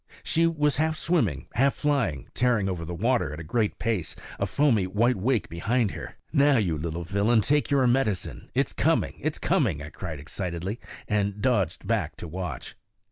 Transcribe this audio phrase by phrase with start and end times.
[0.23, 4.47] She was half swimming, half flying, tearing over the water at a great pace, a
[4.47, 6.15] foamy white wake behind her.
[6.33, 8.49] "Now, you little villain, take your medicine.
[8.55, 12.75] It's coming; it's coming," I cried excitedly, and dodged back to watch.